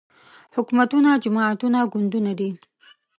[0.55, 2.49] حکومتونه جماعتونه ګوندونه دي